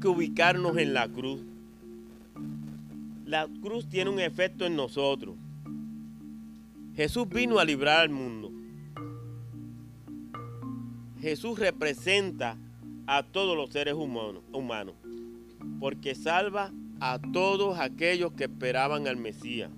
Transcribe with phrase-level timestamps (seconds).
[0.00, 1.40] que ubicarnos en la cruz.
[3.24, 5.36] La cruz tiene un efecto en nosotros.
[6.94, 8.50] Jesús vino a librar al mundo.
[11.20, 12.56] Jesús representa
[13.06, 14.94] a todos los seres humanos, humanos
[15.82, 19.70] porque salva a todos aquellos que esperaban al Mesías.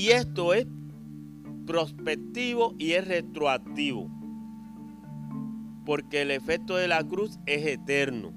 [0.00, 0.66] Y esto es
[1.66, 4.10] prospectivo y es retroactivo.
[5.84, 8.32] Porque el efecto de la cruz es eterno.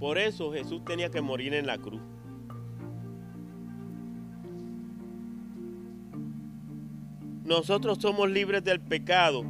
[0.00, 2.02] Por eso Jesús tenía que morir en la cruz.
[7.44, 9.44] Nosotros somos libres del pecado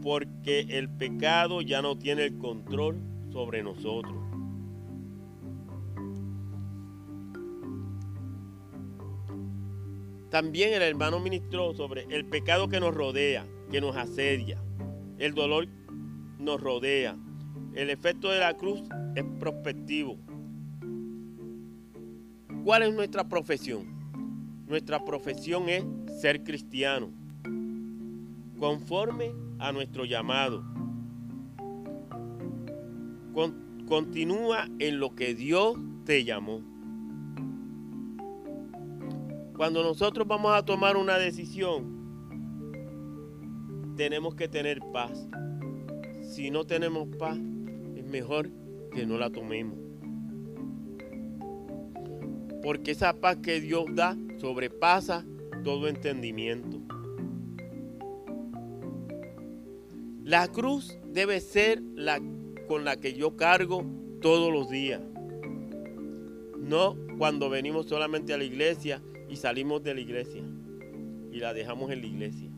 [0.00, 4.29] porque el pecado ya no tiene el control sobre nosotros.
[10.30, 14.62] También el hermano ministró sobre el pecado que nos rodea, que nos asedia.
[15.18, 15.66] El dolor
[16.38, 17.16] nos rodea.
[17.74, 18.82] El efecto de la cruz
[19.16, 20.18] es prospectivo.
[22.64, 24.00] ¿Cuál es nuestra profesión?
[24.68, 25.84] Nuestra profesión es
[26.20, 27.10] ser cristiano,
[28.58, 30.64] conforme a nuestro llamado.
[33.90, 36.62] continúa en lo que Dios te llamó.
[39.60, 41.84] Cuando nosotros vamos a tomar una decisión,
[43.94, 45.28] tenemos que tener paz.
[46.22, 47.36] Si no tenemos paz,
[47.94, 48.48] es mejor
[48.90, 49.76] que no la tomemos.
[52.62, 55.26] Porque esa paz que Dios da sobrepasa
[55.62, 56.78] todo entendimiento.
[60.24, 62.18] La cruz debe ser la
[62.66, 63.84] con la que yo cargo
[64.22, 65.02] todos los días.
[66.56, 70.42] No cuando venimos solamente a la iglesia y salimos de la iglesia
[71.32, 72.50] y la dejamos en la iglesia,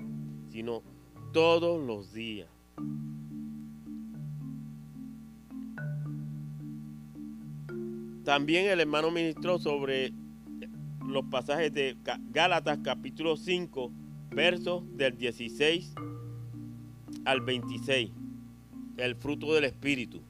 [0.49, 0.83] sino
[1.33, 2.49] todos los días.
[8.25, 10.13] También el hermano ministró sobre
[11.07, 11.97] los pasajes de
[12.31, 13.93] Gálatas capítulo 5,
[14.31, 15.95] versos del 16
[17.25, 18.11] al 26,
[18.97, 20.23] el fruto del Espíritu.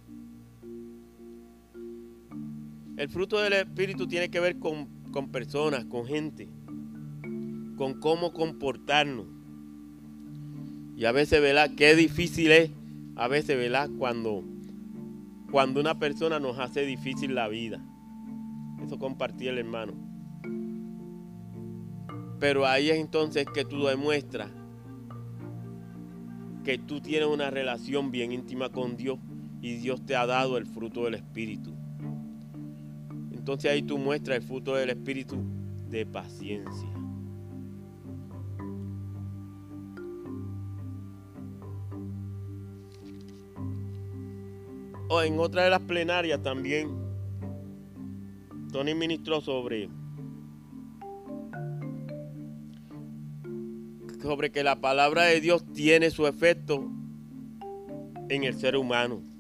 [2.96, 6.48] El fruto del Espíritu tiene que ver con con personas, con gente,
[7.76, 9.26] con cómo comportarnos.
[10.96, 11.70] Y a veces, ¿verdad?
[11.76, 12.70] Qué difícil es,
[13.16, 13.88] a veces, ¿verdad?
[13.98, 14.42] Cuando,
[15.50, 17.84] cuando una persona nos hace difícil la vida.
[18.84, 19.92] Eso compartí el hermano.
[22.40, 24.50] Pero ahí es entonces que tú demuestras
[26.62, 29.18] que tú tienes una relación bien íntima con Dios
[29.60, 31.74] y Dios te ha dado el fruto del Espíritu.
[33.42, 35.36] Entonces ahí tú muestras el fruto del Espíritu
[35.90, 36.88] de paciencia.
[45.08, 46.96] O en otra de las plenarias también,
[48.70, 49.88] Tony ministró sobre,
[54.22, 56.88] sobre que la palabra de Dios tiene su efecto
[58.28, 59.31] en el ser humano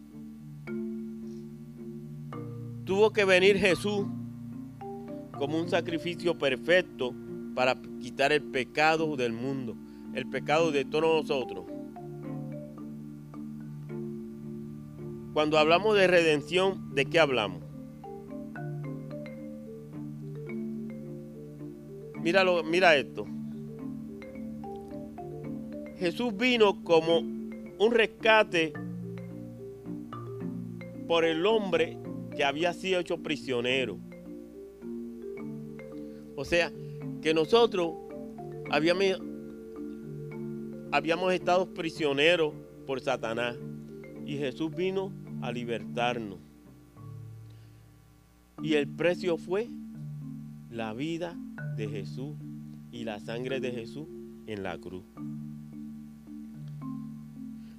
[2.84, 4.06] tuvo que venir Jesús
[5.38, 7.14] como un sacrificio perfecto
[7.54, 9.76] para quitar el pecado del mundo,
[10.14, 11.66] el pecado de todos nosotros.
[15.32, 17.62] Cuando hablamos de redención, ¿de qué hablamos?
[22.22, 23.26] Míralo, mira esto.
[25.98, 28.72] Jesús vino como un rescate
[31.08, 32.01] por el hombre
[32.36, 33.98] que había sido hecho prisionero.
[36.36, 36.72] O sea,
[37.20, 37.92] que nosotros
[38.70, 39.04] habíamos,
[41.32, 42.54] estado prisioneros
[42.86, 43.56] por Satanás
[44.26, 46.38] y Jesús vino a libertarnos.
[48.62, 49.68] Y el precio fue
[50.70, 51.36] la vida
[51.76, 52.36] de Jesús
[52.90, 54.06] y la sangre de Jesús
[54.46, 55.04] en la cruz.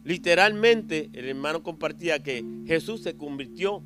[0.04, 3.84] Literalmente, el hermano compartía que Jesús se convirtió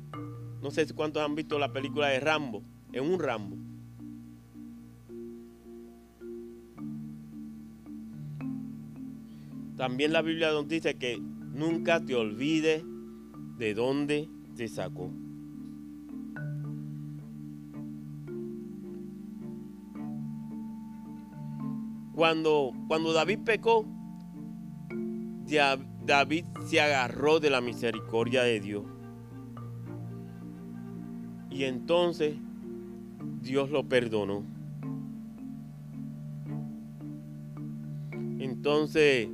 [0.62, 2.62] no sé cuántos han visto la película de Rambo,
[2.92, 3.56] en un Rambo.
[9.76, 12.82] También la Biblia nos dice que nunca te olvides
[13.58, 15.12] de dónde te sacó.
[22.12, 23.86] Cuando, cuando David pecó,
[26.04, 28.97] David se agarró de la misericordia de Dios.
[31.58, 32.36] Y entonces
[33.42, 34.44] Dios lo perdonó.
[38.38, 39.28] Entonces,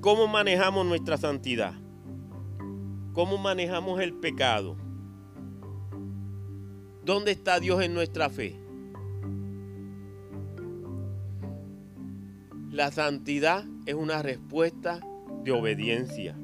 [0.00, 1.74] ¿cómo manejamos nuestra santidad?
[3.12, 4.78] ¿Cómo manejamos el pecado?
[7.04, 8.58] ¿Dónde está Dios en nuestra fe?
[12.70, 15.00] La santidad es una respuesta
[15.44, 16.38] de obediencia.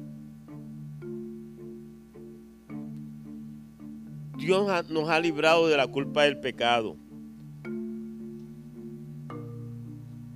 [4.39, 6.95] Dios nos ha librado de la culpa del pecado.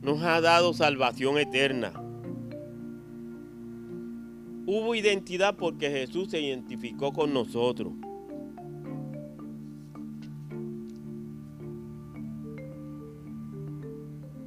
[0.01, 1.94] Nos ha dado salvación eterna.
[4.65, 7.94] Hubo identidad porque Jesús se identificó con nosotros.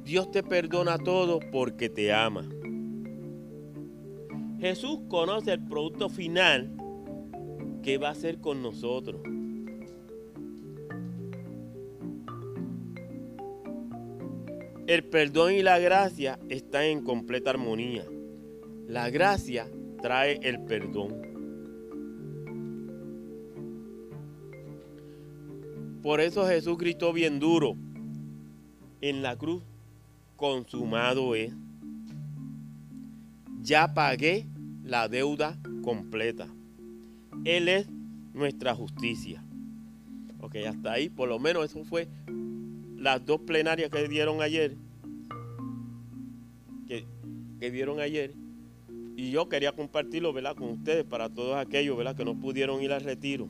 [0.03, 2.47] Dios te perdona todo porque te ama.
[4.59, 6.71] Jesús conoce el producto final
[7.81, 9.19] que va a hacer con nosotros.
[14.87, 18.05] El perdón y la gracia están en completa armonía.
[18.87, 19.69] La gracia
[20.01, 21.27] trae el perdón.
[26.01, 27.75] Por eso Jesús gritó bien duro
[29.01, 29.61] en la cruz,
[30.37, 31.53] consumado es.
[33.61, 34.47] Ya pagué
[34.85, 36.47] la deuda completa.
[37.43, 37.89] Él es
[38.33, 39.43] nuestra justicia.
[40.39, 42.07] Ok, hasta ahí, por lo menos eso fue
[42.97, 44.75] las dos plenarias que dieron ayer,
[46.87, 47.05] que,
[47.59, 48.33] que dieron ayer,
[49.15, 50.55] y yo quería compartirlo, ¿verdad?
[50.55, 52.15] Con ustedes, para todos aquellos, ¿verdad?
[52.15, 53.47] Que no pudieron ir al retiro.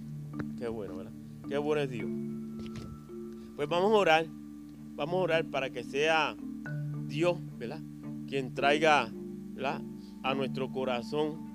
[0.57, 1.11] Qué bueno, ¿verdad?
[1.49, 2.09] Qué bueno es Dios.
[3.55, 4.27] Pues vamos a orar,
[4.95, 6.35] vamos a orar para que sea
[7.07, 7.81] Dios, ¿verdad?
[8.27, 9.09] Quien traiga,
[9.53, 9.81] ¿verdad?
[10.23, 11.47] A nuestro corazón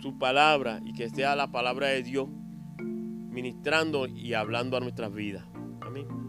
[0.00, 2.28] su palabra y que sea la palabra de Dios
[2.78, 5.44] ministrando y hablando a nuestras vidas.
[5.80, 6.25] Amén.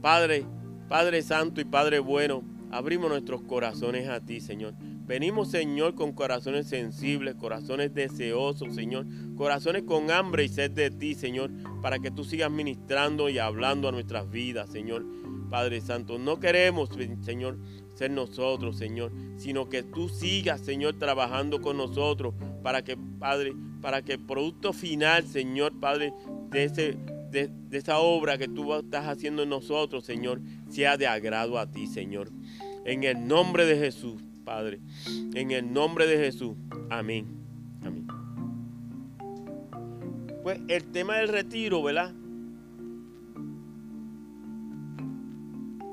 [0.00, 0.46] Padre,
[0.88, 4.74] Padre Santo y Padre bueno, abrimos nuestros corazones a ti, Señor.
[5.06, 9.06] Venimos, Señor, con corazones sensibles, corazones deseosos, Señor.
[9.36, 11.50] Corazones con hambre y sed de ti, Señor,
[11.82, 15.04] para que tú sigas ministrando y hablando a nuestras vidas, Señor.
[15.50, 16.90] Padre Santo, no queremos,
[17.22, 17.58] Señor,
[17.94, 23.52] ser nosotros, Señor, sino que tú sigas, Señor, trabajando con nosotros para que, Padre,
[23.82, 26.12] para que el producto final, Señor, Padre,
[26.50, 26.96] de ese
[27.30, 31.86] de, esa obra que tú estás haciendo en nosotros, Señor, sea de agrado a ti,
[31.86, 32.30] Señor.
[32.84, 34.80] En el nombre de Jesús, Padre.
[35.34, 36.56] En el nombre de Jesús.
[36.88, 37.26] Amén.
[37.82, 38.06] Amén.
[40.42, 42.14] Pues el tema del retiro, ¿verdad?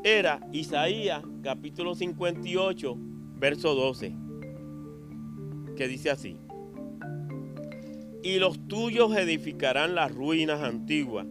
[0.03, 2.97] Era Isaías capítulo 58,
[3.35, 4.15] verso 12,
[5.75, 6.37] que dice así
[8.23, 11.27] y los tuyos edificarán las ruinas antiguas,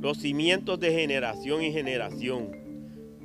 [0.00, 2.50] los cimientos de generación y generación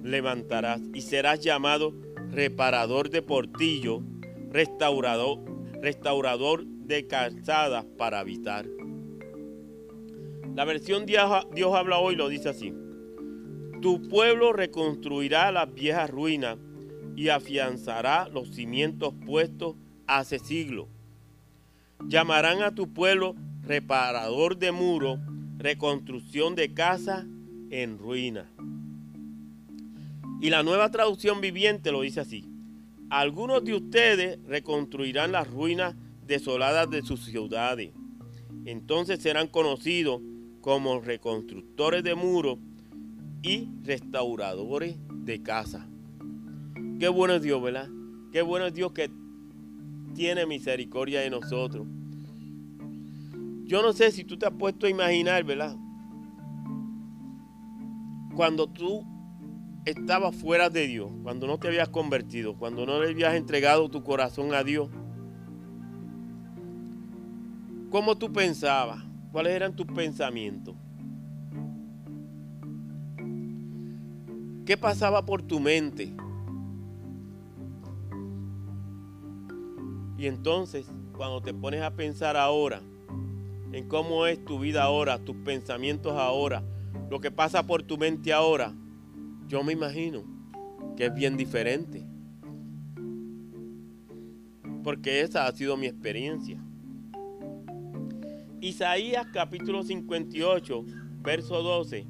[0.04, 1.94] levantarás y serás llamado
[2.32, 4.02] reparador de portillo,
[4.50, 5.40] restaurador,
[5.82, 8.66] restaurador de calzadas para habitar.
[10.56, 12.74] La versión Dios, Dios habla hoy lo dice así.
[13.82, 16.58] Tu pueblo reconstruirá las viejas ruinas
[17.16, 19.76] y afianzará los cimientos puestos
[20.08, 20.88] hace siglos
[22.08, 25.20] Llamarán a tu pueblo reparador de muro,
[25.58, 27.26] reconstrucción de casa
[27.70, 28.50] en ruina.
[30.42, 32.46] Y la nueva traducción viviente lo dice así.
[33.10, 35.96] Algunos de ustedes reconstruirán las ruinas
[36.26, 37.92] desoladas de sus ciudades.
[38.66, 40.22] Entonces serán conocidos
[40.62, 42.58] como reconstructores de muros
[43.42, 45.88] y restauradores de casa.
[47.00, 47.90] Qué bueno es Dios, ¿verdad?
[48.32, 49.12] Qué bueno es Dios que
[50.14, 51.88] tiene misericordia de nosotros.
[53.66, 55.76] Yo no sé si tú te has puesto a imaginar, ¿verdad?
[58.36, 59.06] Cuando tú
[59.86, 64.04] estabas fuera de Dios, cuando no te habías convertido, cuando no le habías entregado tu
[64.04, 64.90] corazón a Dios,
[67.90, 69.04] ¿cómo tú pensabas?
[69.32, 70.76] ¿Cuáles eran tus pensamientos?
[74.66, 76.14] ¿Qué pasaba por tu mente?
[80.24, 82.82] Y entonces, cuando te pones a pensar ahora
[83.74, 86.64] en cómo es tu vida ahora, tus pensamientos ahora,
[87.10, 88.74] lo que pasa por tu mente ahora,
[89.50, 90.24] yo me imagino
[90.96, 92.06] que es bien diferente.
[94.82, 96.58] Porque esa ha sido mi experiencia.
[98.62, 100.86] Isaías capítulo 58,
[101.22, 102.08] verso 12,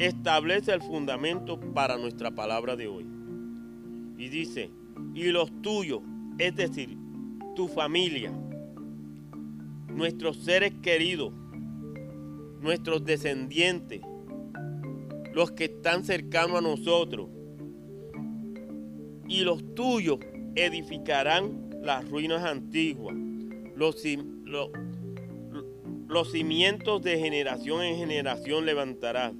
[0.00, 3.06] establece el fundamento para nuestra palabra de hoy.
[4.18, 4.72] Y dice,
[5.14, 6.00] y los tuyos,
[6.36, 6.98] es decir,
[7.60, 8.32] tu familia,
[9.88, 11.30] nuestros seres queridos,
[12.62, 14.00] nuestros descendientes,
[15.34, 17.28] los que están cercanos a nosotros,
[19.28, 20.20] y los tuyos
[20.54, 23.14] edificarán las ruinas antiguas.
[23.76, 24.02] Los,
[26.08, 29.34] los cimientos de generación en generación levantarás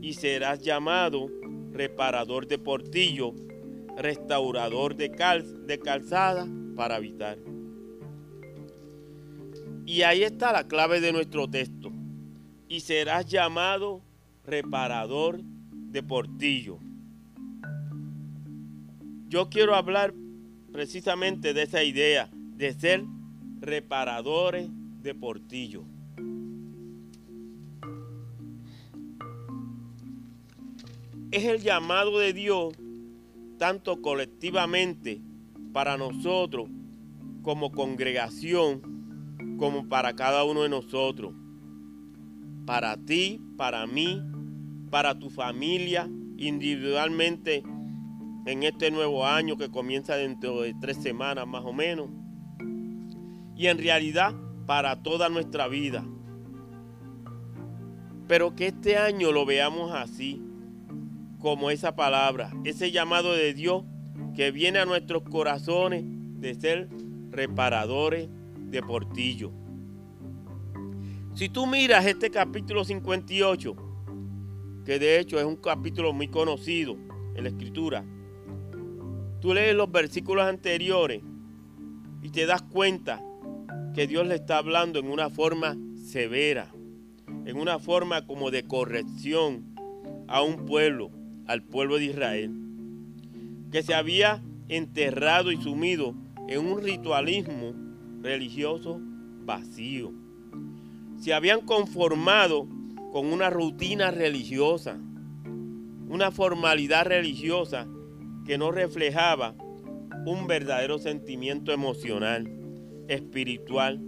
[0.00, 1.26] y serás llamado
[1.72, 3.32] reparador de portillo,
[3.96, 5.08] restaurador de,
[5.66, 6.46] de calzada
[6.76, 7.38] para habitar.
[9.86, 11.92] Y ahí está la clave de nuestro texto.
[12.68, 14.02] Y serás llamado
[14.44, 16.78] reparador de portillo.
[19.28, 20.12] Yo quiero hablar
[20.72, 23.04] precisamente de esa idea de ser
[23.60, 24.68] reparadores
[25.02, 25.84] de portillo.
[31.30, 32.74] Es el llamado de Dios
[33.58, 35.20] tanto colectivamente
[35.72, 36.68] para nosotros
[37.42, 38.95] como congregación,
[39.58, 41.34] como para cada uno de nosotros.
[42.66, 44.22] Para ti, para mí,
[44.90, 47.62] para tu familia, individualmente
[48.46, 52.08] en este nuevo año que comienza dentro de tres semanas más o menos.
[53.56, 54.34] Y en realidad
[54.66, 56.04] para toda nuestra vida.
[58.28, 60.42] Pero que este año lo veamos así,
[61.38, 63.84] como esa palabra, ese llamado de Dios
[64.34, 66.88] que viene a nuestros corazones de ser
[67.30, 68.28] reparadores
[68.66, 69.52] de portillo.
[71.34, 73.76] Si tú miras este capítulo 58,
[74.84, 76.96] que de hecho es un capítulo muy conocido
[77.34, 78.04] en la escritura,
[79.40, 81.22] tú lees los versículos anteriores
[82.22, 83.22] y te das cuenta
[83.94, 86.72] que Dios le está hablando en una forma severa,
[87.44, 89.74] en una forma como de corrección
[90.28, 91.10] a un pueblo,
[91.46, 92.50] al pueblo de Israel,
[93.70, 96.14] que se había enterrado y sumido
[96.48, 97.85] en un ritualismo
[98.26, 99.00] religioso
[99.44, 100.12] vacío.
[101.18, 102.66] Se habían conformado
[103.12, 104.98] con una rutina religiosa,
[106.08, 107.86] una formalidad religiosa
[108.44, 109.54] que no reflejaba
[110.26, 112.50] un verdadero sentimiento emocional,
[113.08, 114.00] espiritual,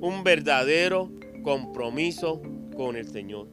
[0.00, 1.10] un verdadero
[1.44, 2.42] compromiso
[2.76, 3.48] con el Señor.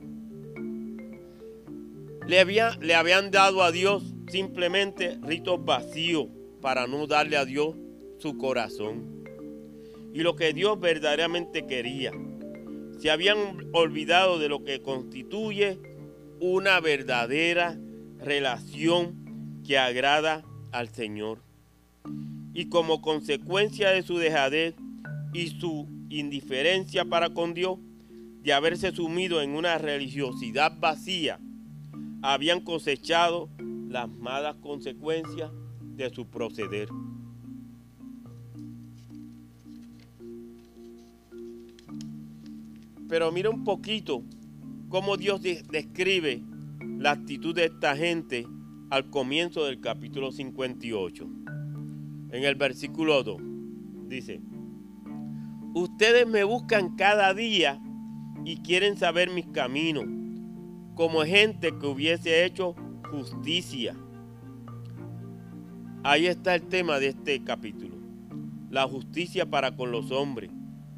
[2.28, 2.44] Le,
[2.82, 6.28] le habían dado a Dios simplemente ritos vacíos
[6.60, 7.76] para no darle a Dios
[8.18, 9.17] su corazón
[10.18, 12.12] y lo que Dios verdaderamente quería.
[12.98, 15.78] Se habían olvidado de lo que constituye
[16.40, 17.78] una verdadera
[18.18, 21.44] relación que agrada al Señor.
[22.52, 24.74] Y como consecuencia de su dejadez
[25.34, 27.78] y su indiferencia para con Dios,
[28.42, 31.40] de haberse sumido en una religiosidad vacía,
[32.24, 33.50] habían cosechado
[33.88, 36.90] las malas consecuencias de su proceder.
[43.08, 44.24] Pero mira un poquito
[44.90, 46.44] cómo Dios describe
[46.98, 48.46] la actitud de esta gente
[48.90, 51.28] al comienzo del capítulo 58.
[52.32, 53.42] En el versículo 2
[54.08, 54.42] dice,
[55.74, 57.82] ustedes me buscan cada día
[58.46, 60.06] y quieren saber mis caminos,
[60.96, 62.76] como gente que hubiese hecho
[63.12, 63.96] justicia.
[66.04, 67.96] Ahí está el tema de este capítulo.
[68.70, 70.50] La justicia para con los hombres,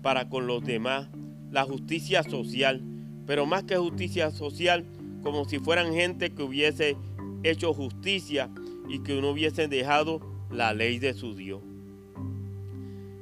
[0.02, 1.10] para con los demás,
[1.52, 2.82] la justicia social,
[3.26, 4.86] pero más que justicia social,
[5.24, 6.98] como si fueran gente que hubiese
[7.44, 8.50] hecho justicia
[8.88, 11.62] y que no hubiesen dejado la ley de su Dios.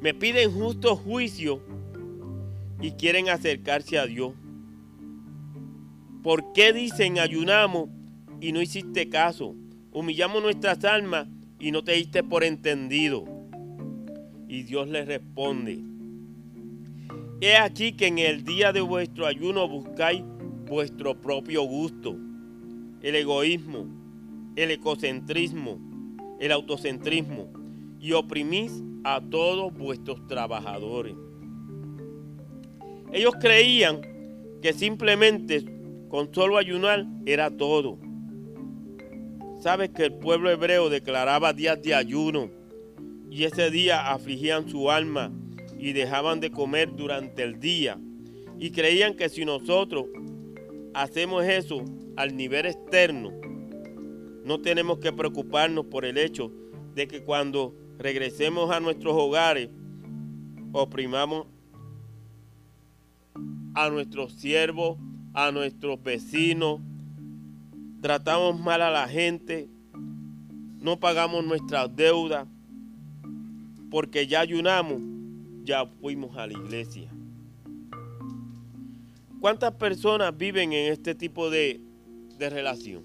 [0.02, 1.62] Me piden justo juicio
[2.82, 4.34] y quieren acercarse a Dios.
[6.24, 7.90] ¿Por qué dicen ayunamos
[8.40, 9.56] y no hiciste caso?
[9.92, 11.28] Humillamos nuestras almas
[11.60, 13.26] y no te diste por entendido.
[14.48, 15.80] Y Dios les responde,
[17.42, 20.24] he aquí que en el día de vuestro ayuno buscáis
[20.66, 22.16] vuestro propio gusto,
[23.02, 23.86] el egoísmo,
[24.56, 25.80] el ecocentrismo,
[26.40, 27.50] el autocentrismo
[28.00, 31.16] y oprimís a todos vuestros trabajadores.
[33.14, 34.02] Ellos creían
[34.62, 35.64] que simplemente
[36.10, 38.00] con solo ayunar era todo.
[39.60, 42.50] Sabes que el pueblo hebreo declaraba días de ayuno
[43.30, 45.32] y ese día afligían su alma
[45.80, 48.00] y dejaban de comer durante el día.
[48.60, 50.06] Y creían que si nosotros
[50.94, 51.84] hacemos eso
[52.16, 53.32] al nivel externo,
[54.44, 56.52] no tenemos que preocuparnos por el hecho
[56.96, 59.70] de que cuando regresemos a nuestros hogares,
[60.72, 61.48] oprimamos
[63.76, 64.98] a nuestros siervos,
[65.34, 66.80] a nuestros vecinos,
[68.02, 69.70] tratamos mal a la gente,
[70.80, 72.48] no pagamos nuestras deudas,
[73.92, 75.02] porque ya ayunamos,
[75.68, 77.12] ya fuimos a la iglesia.
[79.42, 81.82] ¿Cuántas personas viven en este tipo de,
[82.40, 83.04] de relación?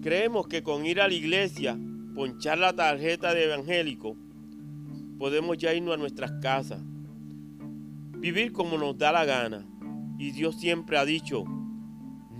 [0.00, 1.78] Creemos que con ir a la iglesia,
[2.14, 4.16] ponchar la tarjeta de evangélico,
[5.18, 6.80] podemos ya irnos a nuestras casas,
[8.18, 9.66] vivir como nos da la gana.
[10.18, 11.44] Y Dios siempre ha dicho,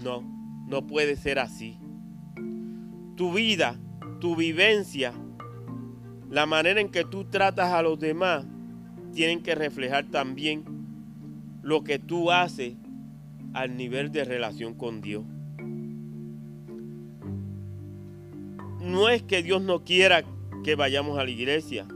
[0.02, 0.22] no,
[0.68, 1.78] no puede ser así.
[3.16, 3.78] Tu vida,
[4.20, 5.12] tu vivencia,
[6.32, 8.46] la manera en que tú tratas a los demás,
[9.12, 10.64] tienen que reflejar también
[11.62, 12.72] lo que tú haces
[13.52, 15.24] al nivel de relación con Dios.
[18.80, 20.24] No es que Dios no quiera
[20.64, 21.86] que vayamos a la iglesia.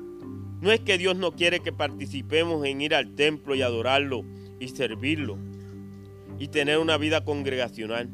[0.60, 4.22] No es que Dios no quiere que participemos en ir al templo y adorarlo
[4.60, 5.38] y servirlo
[6.38, 8.10] y tener una vida congregacional.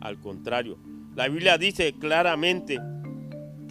[0.00, 0.76] Al contrario,
[1.14, 2.80] la Biblia dice claramente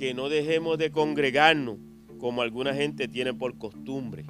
[0.01, 1.77] que no dejemos de congregarnos
[2.17, 4.25] como alguna gente tiene por costumbre,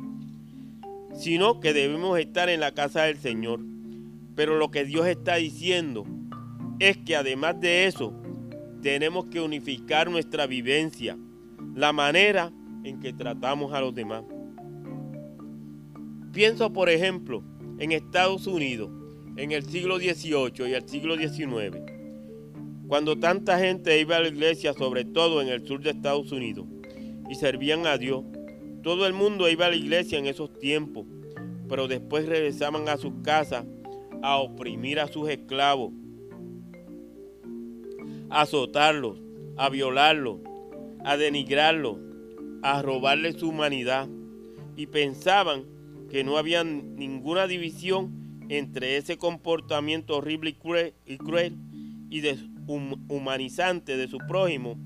[1.13, 3.61] sino que debemos estar en la casa del Señor.
[4.35, 6.05] Pero lo que Dios está diciendo
[6.79, 8.13] es que además de eso,
[8.81, 11.17] tenemos que unificar nuestra vivencia,
[11.73, 12.51] la manera
[12.83, 14.25] en que tratamos a los demás.
[16.33, 17.45] Pienso, por ejemplo,
[17.79, 18.89] en Estados Unidos,
[19.37, 21.90] en el siglo XVIII y el siglo XIX,
[22.91, 26.65] cuando tanta gente iba a la iglesia, sobre todo en el sur de Estados Unidos,
[27.29, 28.25] y servían a Dios.
[28.83, 31.05] Todo el mundo iba a la iglesia en esos tiempos,
[31.69, 33.63] pero después regresaban a sus casas
[34.21, 35.93] a oprimir a sus esclavos,
[38.29, 39.21] a azotarlos,
[39.55, 40.39] a violarlos,
[41.05, 41.97] a denigrarlos,
[42.61, 44.09] a robarles su humanidad
[44.75, 45.63] y pensaban
[46.09, 50.49] que no había ninguna división entre ese comportamiento horrible
[51.05, 51.55] y cruel
[52.09, 52.50] y, de
[54.07, 54.77] su prójimo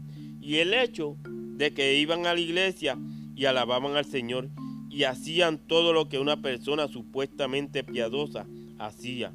[0.41, 2.97] y el hecho de que iban a la iglesia
[3.35, 4.49] y alababan al Señor
[4.89, 8.45] y hacían todo lo que una persona supuestamente piadosa
[8.79, 9.33] hacía.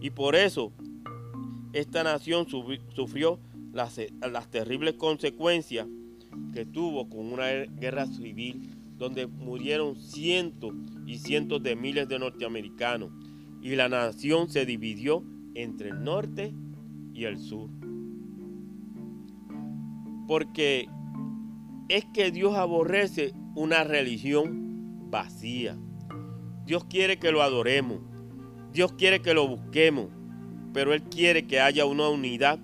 [0.00, 0.72] Y por eso
[1.72, 3.40] esta nación sufrió
[3.72, 5.86] las terribles consecuencias
[6.52, 10.74] que tuvo con una guerra civil donde murieron cientos
[11.06, 13.10] y cientos de miles de norteamericanos
[13.62, 15.24] y la nación se dividió
[15.54, 16.52] entre el norte
[17.14, 17.68] y el sur.
[20.30, 20.88] Porque
[21.88, 25.76] es que Dios aborrece una religión vacía.
[26.64, 27.98] Dios quiere que lo adoremos.
[28.72, 30.06] Dios quiere que lo busquemos.
[30.72, 32.60] Pero Él quiere que haya una unidad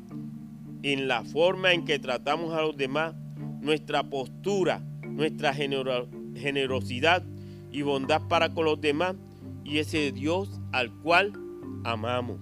[0.85, 3.17] en la forma en que tratamos a los demás
[3.61, 7.25] nuestra postura, nuestra generosidad
[7.73, 9.17] y bondad para con los demás
[9.65, 11.33] y ese Dios al cual
[11.83, 12.39] amamos.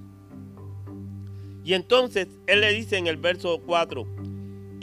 [1.64, 4.13] Y entonces Él le dice en el verso 4,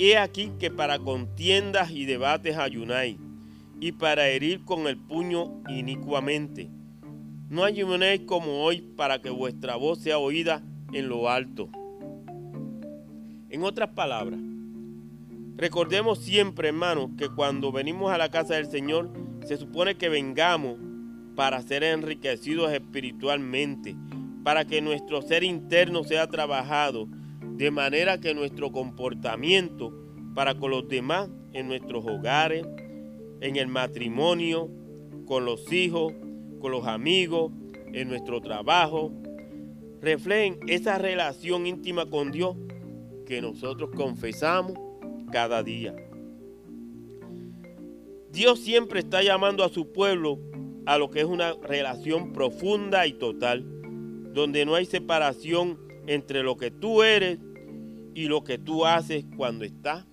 [0.04, 3.18] He aquí que para contiendas y debates ayunáis,
[3.80, 6.72] y para herir con el puño inicuamente.
[7.50, 11.70] No ayunéis como hoy para que vuestra voz sea oída en lo alto.
[13.52, 14.40] En otras palabras,
[15.56, 19.12] Recordemos siempre, hermanos, que cuando venimos a la casa del Señor,
[19.46, 20.80] se supone que vengamos
[21.36, 23.96] para ser enriquecidos espiritualmente,
[24.44, 27.08] para que nuestro ser interno sea trabajado,
[27.62, 29.94] de manera que nuestro comportamiento
[30.34, 32.66] para con los demás en nuestros hogares,
[33.40, 34.68] en el matrimonio,
[35.28, 36.12] con los hijos,
[36.60, 37.52] con los amigos,
[37.94, 39.12] en nuestro trabajo,
[40.02, 42.56] reflejen esa relación íntima con Dios
[43.28, 44.74] que nosotros confesamos
[45.32, 45.94] cada día.
[48.32, 50.40] Dios siempre está llamando a su pueblo
[50.88, 53.64] a lo que es una relación profunda y total,
[54.34, 57.38] donde no hay separación entre lo que tú eres
[58.14, 60.06] y lo que tú haces cuando estás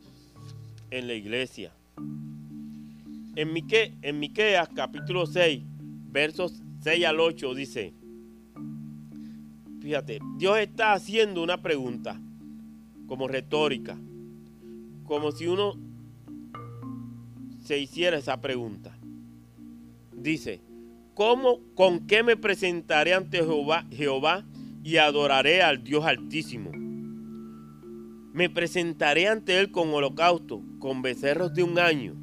[0.90, 1.72] en la iglesia.
[3.36, 5.62] En, Mique, en Miqueas capítulo 6,
[6.10, 7.94] versos 6 al 8 dice,
[9.80, 12.20] fíjate, Dios está haciendo una pregunta
[13.06, 13.96] como retórica
[15.08, 15.74] como si uno
[17.64, 18.96] se hiciera esa pregunta.
[20.12, 20.60] Dice,
[21.14, 23.38] ¿cómo, con qué me presentaré ante
[23.90, 24.44] Jehová
[24.84, 26.70] y adoraré al Dios altísimo?
[28.32, 32.14] Me presentaré ante Él con holocausto, con becerros de un año.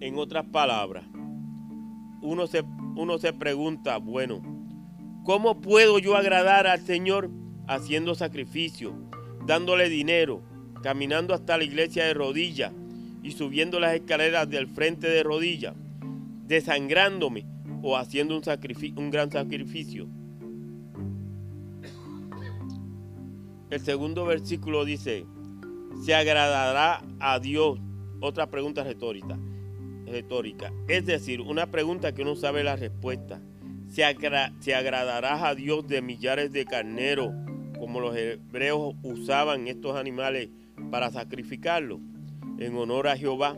[0.00, 1.04] En otras palabras,
[2.20, 2.62] uno se,
[2.94, 4.42] uno se pregunta, bueno,
[5.24, 7.30] ¿cómo puedo yo agradar al Señor
[7.66, 8.94] haciendo sacrificio,
[9.46, 10.42] dándole dinero,
[10.82, 12.72] caminando hasta la iglesia de rodillas
[13.22, 15.74] y subiendo las escaleras del frente de rodillas,
[16.46, 17.46] desangrándome
[17.82, 18.42] o haciendo un,
[18.96, 20.06] un gran sacrificio.
[23.74, 25.26] El segundo versículo dice,
[26.04, 27.80] se agradará a Dios.
[28.20, 29.36] Otra pregunta retórica.
[30.06, 30.72] retórica.
[30.86, 33.40] Es decir, una pregunta que uno sabe la respuesta.
[33.88, 34.04] Se,
[34.60, 37.32] se agradará a Dios de millares de carneros
[37.76, 40.50] como los hebreos usaban estos animales
[40.92, 41.98] para sacrificarlos
[42.60, 43.56] en honor a Jehová,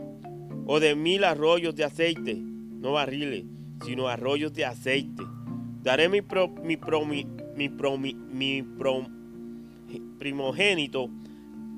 [0.65, 3.45] o de mil arroyos de aceite, no barriles,
[3.85, 5.21] sino arroyos de aceite.
[5.83, 6.21] Daré mi,
[6.63, 6.77] mi,
[7.99, 8.63] mi, mi
[10.17, 11.09] primogénito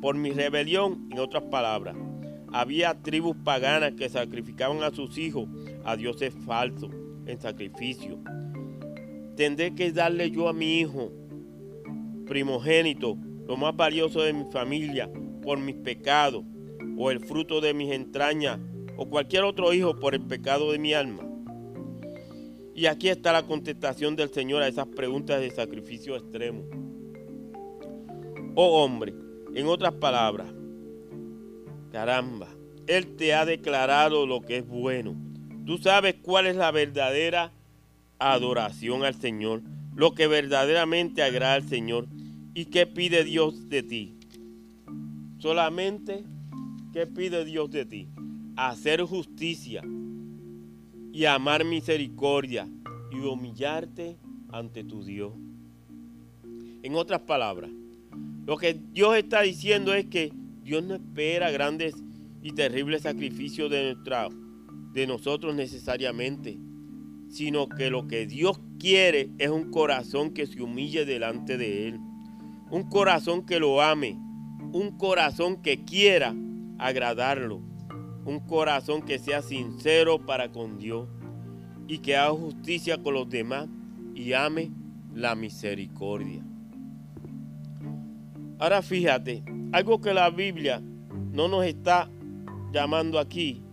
[0.01, 1.95] por mi rebelión, en otras palabras.
[2.51, 5.47] Había tribus paganas que sacrificaban a sus hijos
[5.83, 6.89] a dioses falsos
[7.25, 8.19] en sacrificio.
[9.35, 11.11] Tendré que darle yo a mi hijo
[12.27, 13.17] primogénito,
[13.47, 15.09] lo más valioso de mi familia,
[15.41, 16.43] por mis pecados,
[16.97, 18.59] o el fruto de mis entrañas,
[18.97, 21.23] o cualquier otro hijo por el pecado de mi alma.
[22.75, 26.63] Y aquí está la contestación del Señor a esas preguntas de sacrificio extremo.
[28.55, 29.13] Oh hombre,
[29.53, 30.47] en otras palabras,
[31.91, 32.47] caramba,
[32.87, 35.15] Él te ha declarado lo que es bueno.
[35.65, 37.51] Tú sabes cuál es la verdadera
[38.17, 39.61] adoración al Señor,
[39.95, 42.07] lo que verdaderamente agrada al Señor.
[42.53, 44.15] ¿Y qué pide Dios de ti?
[45.37, 46.23] Solamente,
[46.91, 48.07] ¿qué pide Dios de ti?
[48.57, 49.83] Hacer justicia
[51.13, 52.67] y amar misericordia
[53.11, 54.17] y humillarte
[54.51, 55.33] ante tu Dios.
[56.81, 57.69] En otras palabras,
[58.49, 60.33] lo que Dios está diciendo es que
[60.63, 61.93] Dios no espera grandes
[62.41, 64.27] y terribles sacrificios de, nuestra,
[64.91, 66.57] de nosotros necesariamente,
[67.29, 71.99] sino que lo que Dios quiere es un corazón que se humille delante de Él,
[72.71, 74.17] un corazón que lo ame,
[74.73, 76.33] un corazón que quiera
[76.79, 77.61] agradarlo,
[78.25, 81.07] un corazón que sea sincero para con Dios
[81.87, 83.69] y que haga justicia con los demás
[84.15, 84.71] y ame
[85.13, 86.43] la misericordia.
[88.59, 89.41] Ahora fíjate,
[89.71, 90.81] algo que la Biblia
[91.31, 92.11] no nos está
[92.73, 93.63] llamando aquí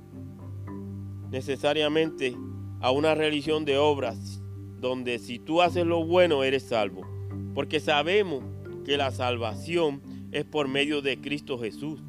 [1.29, 2.37] necesariamente
[2.81, 4.41] a una religión de obras
[4.81, 7.05] donde si tú haces lo bueno eres salvo.
[7.53, 8.45] Porque sabemos
[8.85, 12.01] que la salvación es por medio de Cristo Jesús.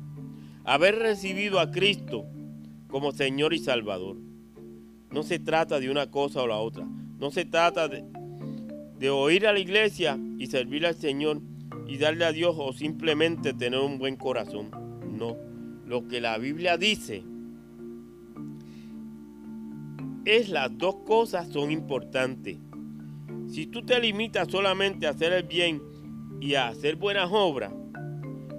[0.64, 2.26] Haber recibido a Cristo
[2.88, 4.18] como Señor y Salvador.
[5.10, 6.86] No se trata de una cosa o la otra.
[7.18, 8.04] No se trata de,
[9.00, 11.42] de oír a la iglesia y servir al Señor
[11.88, 14.70] y darle a Dios o simplemente tener un buen corazón.
[15.18, 15.36] No,
[15.86, 17.24] lo que la Biblia dice
[20.26, 22.58] es las dos cosas son importantes.
[23.48, 25.82] Si tú te limitas solamente a hacer el bien
[26.42, 27.72] y a hacer buenas obras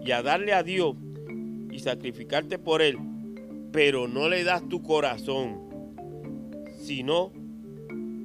[0.02, 0.96] y a darle a Dios
[1.70, 2.96] y sacrificarte por Él,
[3.70, 5.60] pero no le das tu corazón,
[6.80, 7.32] sino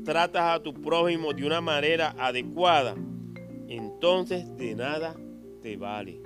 [0.05, 2.95] tratas a tu prójimo de una manera adecuada,
[3.67, 5.15] entonces de nada
[5.61, 6.21] te vale.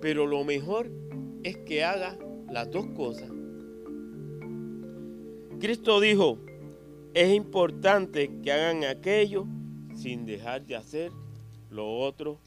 [0.00, 0.90] Pero lo mejor
[1.42, 2.16] es que haga
[2.50, 3.30] las dos cosas.
[5.60, 6.38] Cristo dijo,
[7.14, 9.46] es importante que hagan aquello
[9.94, 11.10] sin dejar de hacer
[11.70, 12.38] lo otro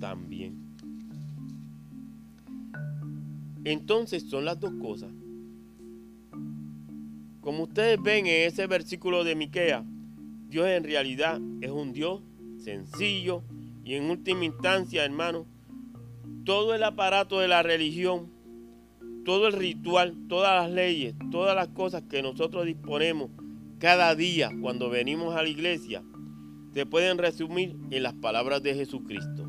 [0.00, 0.64] también.
[3.64, 5.10] Entonces son las dos cosas.
[7.40, 9.84] Como ustedes ven en ese versículo de Miquea,
[10.54, 12.22] Dios en realidad es un Dios
[12.58, 13.42] sencillo
[13.84, 15.46] y en última instancia, hermano,
[16.44, 18.30] todo el aparato de la religión,
[19.24, 23.30] todo el ritual, todas las leyes, todas las cosas que nosotros disponemos
[23.80, 26.04] cada día cuando venimos a la iglesia,
[26.72, 29.48] se pueden resumir en las palabras de Jesucristo.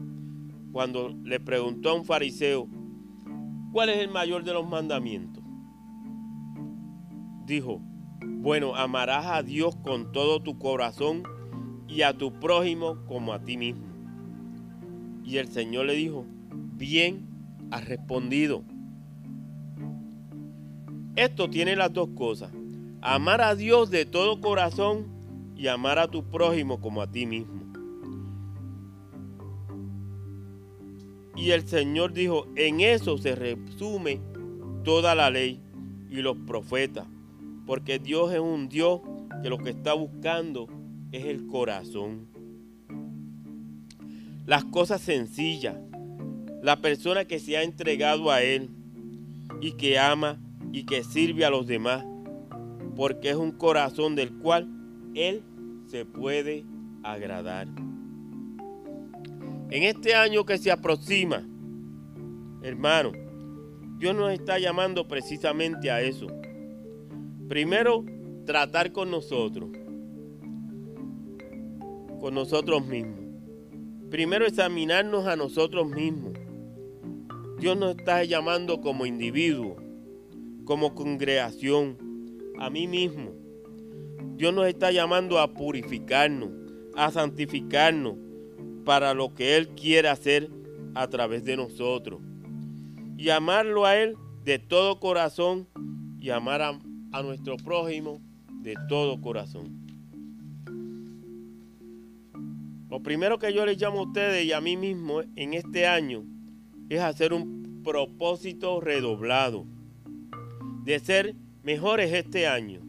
[0.72, 2.68] Cuando le preguntó a un fariseo,
[3.72, 5.44] ¿cuál es el mayor de los mandamientos?
[7.46, 7.80] Dijo,
[8.46, 11.24] bueno, amarás a Dios con todo tu corazón
[11.88, 13.86] y a tu prójimo como a ti mismo.
[15.24, 17.28] Y el Señor le dijo, bien
[17.72, 18.64] has respondido.
[21.16, 22.52] Esto tiene las dos cosas.
[23.02, 25.08] Amar a Dios de todo corazón
[25.56, 27.64] y amar a tu prójimo como a ti mismo.
[31.36, 34.22] Y el Señor dijo, en eso se resume
[34.84, 35.60] toda la ley
[36.10, 37.08] y los profetas
[37.66, 39.02] porque Dios es un Dios
[39.42, 40.68] que lo que está buscando
[41.12, 42.28] es el corazón.
[44.46, 45.76] Las cosas sencillas.
[46.62, 48.70] La persona que se ha entregado a Él
[49.62, 50.40] y que ama
[50.72, 52.06] y que sirve a los demás.
[52.96, 54.68] Porque es un corazón del cual
[55.14, 55.44] Él
[55.88, 56.66] se puede
[57.04, 57.68] agradar.
[59.70, 61.44] En este año que se aproxima,
[62.62, 63.12] hermano,
[63.98, 66.28] Dios nos está llamando precisamente a eso
[67.48, 68.04] Primero,
[68.46, 69.70] tratar con nosotros,
[72.20, 73.20] con nosotros mismos.
[74.10, 76.34] Primero, examinarnos a nosotros mismos.
[77.60, 79.76] Dios nos está llamando como individuo,
[80.66, 81.98] como congregación,
[82.58, 83.32] a mí mismo.
[84.38, 86.50] Dios nos está llamando a purificarnos,
[86.96, 88.16] a santificarnos,
[88.86, 90.50] para lo que Él quiere hacer
[90.96, 92.22] a través de nosotros.
[93.18, 95.68] Y amarlo a Él de todo corazón
[96.20, 96.80] y amar a,
[97.16, 98.20] a nuestro prójimo
[98.62, 99.88] de todo corazón.
[102.90, 106.26] Lo primero que yo les llamo a ustedes y a mí mismo en este año
[106.90, 109.66] es hacer un propósito redoblado
[110.84, 112.82] de ser mejores este año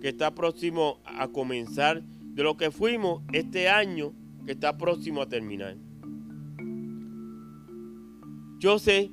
[0.00, 4.12] que está próximo a comenzar, de lo que fuimos este año
[4.46, 5.76] que está próximo a terminar.
[8.58, 9.12] Yo sé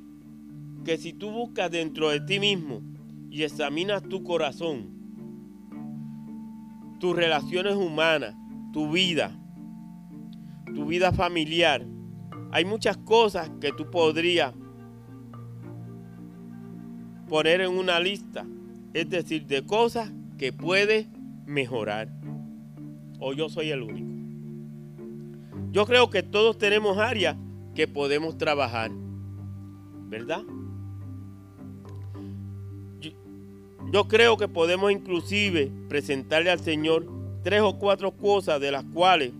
[0.84, 2.89] que si tú buscas dentro de ti mismo
[3.30, 4.90] y examinas tu corazón,
[6.98, 8.34] tus relaciones humanas,
[8.72, 9.38] tu vida,
[10.74, 11.86] tu vida familiar,
[12.52, 14.52] hay muchas cosas que tú podrías
[17.28, 18.44] poner en una lista,
[18.92, 21.06] es decir, de cosas que puedes
[21.46, 22.08] mejorar.
[23.20, 24.10] O yo soy el único.
[25.70, 27.36] Yo creo que todos tenemos áreas
[27.74, 28.90] que podemos trabajar,
[30.08, 30.42] ¿verdad?
[33.90, 37.06] Yo creo que podemos inclusive presentarle al Señor
[37.42, 39.32] tres o cuatro cosas de las cuales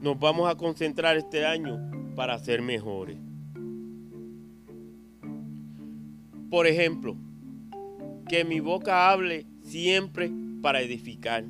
[0.00, 1.78] nos vamos a concentrar este año
[2.16, 3.16] para ser mejores.
[6.50, 7.16] Por ejemplo,
[8.28, 10.30] que mi boca hable siempre
[10.62, 11.44] para edificar.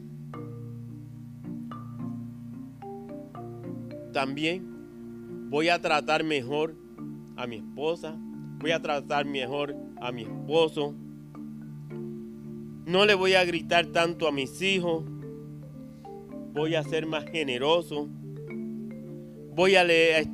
[4.12, 6.74] También voy a tratar mejor
[7.36, 8.16] a mi esposa,
[8.58, 10.94] voy a tratar mejor a mi esposo.
[12.88, 15.04] No le voy a gritar tanto a mis hijos.
[16.54, 18.08] Voy a ser más generoso.
[19.54, 20.26] Voy a leer,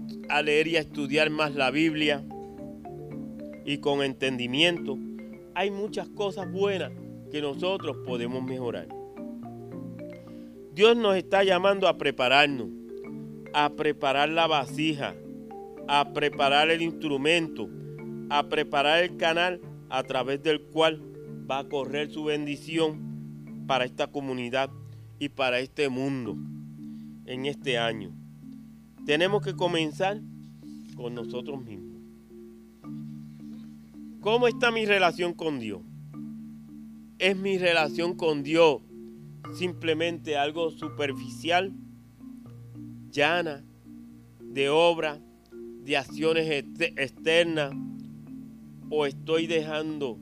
[0.69, 2.25] y a estudiar más la Biblia
[3.65, 4.97] y con entendimiento.
[5.57, 6.93] Hay muchas cosas buenas
[7.33, 8.87] que nosotros podemos mejorar.
[10.73, 12.69] Dios nos está llamando a prepararnos,
[13.53, 15.17] a preparar la vasija,
[15.89, 17.69] a preparar el instrumento,
[18.31, 21.14] a preparar el canal a través del cual
[21.51, 24.71] va a correr su bendición para esta comunidad
[25.19, 26.37] y para este mundo
[27.27, 28.13] en este año.
[29.07, 30.21] Tenemos que comenzar
[30.97, 32.01] con nosotros mismos.
[34.21, 35.83] ¿Cómo está mi relación con Dios?
[37.19, 38.81] ¿Es mi relación con Dios
[39.55, 41.73] simplemente algo superficial,
[43.11, 43.65] llana,
[44.41, 45.21] de obra,
[45.83, 47.73] de acciones externas?
[48.91, 50.19] ¿O estoy dejando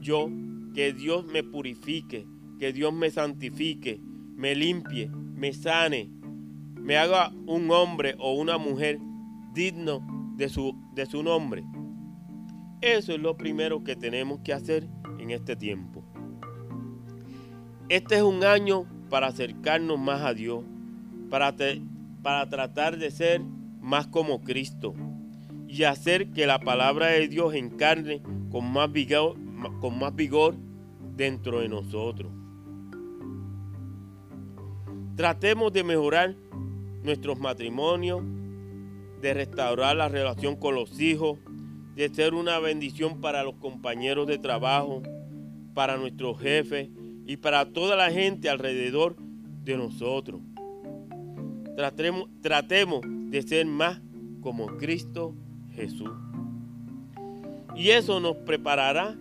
[0.00, 0.28] yo
[0.74, 2.26] que Dios me purifique,
[2.58, 4.00] que Dios me santifique,
[4.36, 6.10] me limpie, me sane,
[6.74, 8.98] me haga un hombre o una mujer
[9.54, 11.64] digno de su, de su nombre?
[12.80, 16.04] Eso es lo primero que tenemos que hacer en este tiempo.
[17.88, 20.64] Este es un año para acercarnos más a Dios,
[21.30, 21.54] para,
[22.22, 23.42] para tratar de ser
[23.80, 24.94] más como Cristo
[25.68, 29.36] y hacer que la palabra de Dios encarne con más vigor,
[29.80, 30.54] con más vigor
[31.16, 32.32] dentro de nosotros.
[35.16, 36.34] Tratemos de mejorar
[37.02, 38.22] nuestros matrimonios,
[39.20, 41.38] de restaurar la relación con los hijos,
[41.94, 45.02] de ser una bendición para los compañeros de trabajo,
[45.74, 46.88] para nuestros jefes
[47.26, 49.16] y para toda la gente alrededor
[49.64, 50.40] de nosotros.
[51.76, 54.00] Tratemos, tratemos de ser más
[54.40, 55.34] como Cristo
[55.72, 56.10] Jesús.
[57.74, 59.16] Y eso nos preparará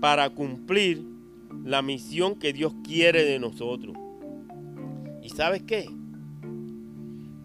[0.00, 1.04] para cumplir
[1.64, 3.96] la misión que Dios quiere de nosotros.
[5.22, 5.86] ¿Y sabes qué?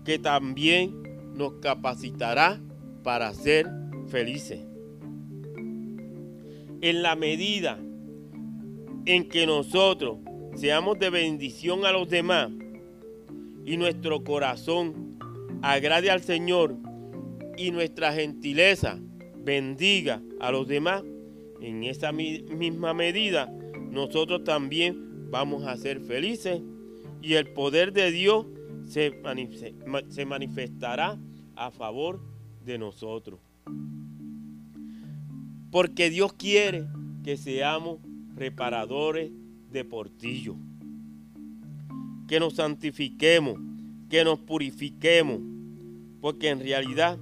[0.03, 0.93] Que también
[1.35, 2.59] nos capacitará
[3.03, 3.67] para ser
[4.07, 4.61] felices.
[6.81, 7.79] En la medida
[9.05, 10.19] en que nosotros
[10.55, 12.51] seamos de bendición a los demás
[13.65, 15.17] y nuestro corazón
[15.61, 16.75] agrade al Señor
[17.57, 18.99] y nuestra gentileza
[19.37, 21.03] bendiga a los demás,
[21.65, 23.51] en esa misma medida
[23.89, 26.61] nosotros también vamos a ser felices
[27.23, 28.45] y el poder de Dios
[28.87, 29.11] se,
[30.25, 31.17] manifestará
[31.55, 32.21] a favor
[32.63, 33.39] de nosotros.
[35.71, 36.85] Porque Dios quiere
[37.23, 37.99] que seamos
[38.35, 39.31] reparadores
[39.71, 40.55] de portillo.
[42.27, 43.59] Que nos santifiquemos,
[44.07, 45.39] que nos purifiquemos.
[46.21, 47.17] Porque en realidad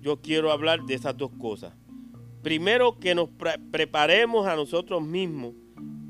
[0.00, 1.74] yo quiero hablar de esas dos cosas.
[2.42, 3.30] Primero que nos
[3.70, 5.54] preparemos a nosotros mismos,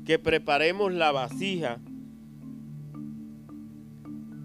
[0.05, 1.79] que preparemos la vasija,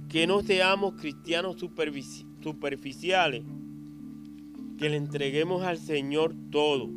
[0.08, 3.44] que no seamos cristianos superficiales,
[4.76, 6.88] que le entreguemos al Señor todo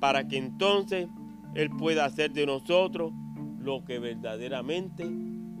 [0.00, 1.08] para que entonces
[1.54, 3.12] Él pueda hacer de nosotros
[3.58, 5.10] lo que verdaderamente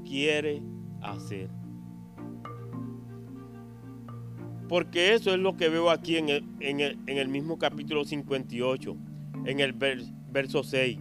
[0.04, 0.62] quiere
[1.00, 1.63] hacer.
[4.74, 8.96] Porque eso es lo que veo aquí en el, en el, mismo capítulo 58,
[9.46, 10.98] en el verso 6.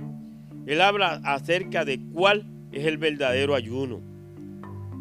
[0.68, 4.00] Él habla acerca de cuál es el verdadero ayuno.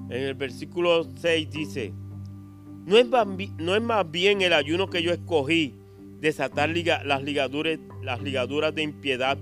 [0.09, 1.93] En el versículo 6 dice,
[2.87, 3.07] no es,
[3.59, 5.75] no es más bien el ayuno que yo escogí,
[6.21, 9.37] desatar las, ligaduras, las ligaduras de impiedad,